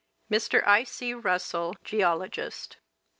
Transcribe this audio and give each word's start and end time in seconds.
Mr. 0.31 0.65
I. 0.65 0.83
C. 0.83 1.13
Russell, 1.13 1.75
Geologist. 1.83 2.77